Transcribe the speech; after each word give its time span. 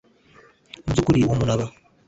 mu 0.85 0.91
by 0.93 0.99
ukuri 1.01 1.17
uwo 1.25 1.31
muntu 1.39 1.51
aba 1.55 1.65